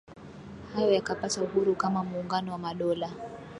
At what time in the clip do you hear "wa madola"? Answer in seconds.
2.51-3.11